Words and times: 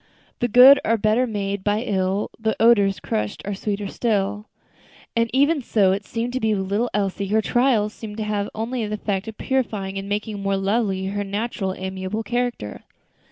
"The 0.39 0.47
good 0.47 0.79
are 0.83 0.97
better 0.97 1.27
made 1.27 1.63
by 1.63 1.81
ill, 1.83 2.31
As 2.43 2.55
odors 2.59 2.99
crushed 2.99 3.43
are 3.45 3.53
sweeter 3.53 3.85
still;" 3.87 4.47
And 5.15 5.29
even 5.31 5.61
so 5.61 5.91
it 5.91 6.05
seemed 6.05 6.33
to 6.33 6.39
be 6.39 6.55
with 6.55 6.71
little 6.71 6.89
Elsie; 6.91 7.27
her 7.27 7.39
trials 7.43 7.93
seemed 7.93 8.17
to 8.17 8.23
have 8.23 8.49
only 8.55 8.83
the 8.87 8.95
effect 8.95 9.27
of 9.27 9.37
purifying 9.37 9.99
and 9.99 10.09
making 10.09 10.41
more 10.41 10.57
lovely 10.57 11.05
her 11.05 11.23
naturally 11.23 11.77
amiable 11.77 12.23
character. 12.23 12.81